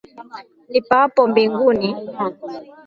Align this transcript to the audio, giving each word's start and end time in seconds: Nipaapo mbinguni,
Nipaapo 0.71 1.21
mbinguni, 1.31 1.89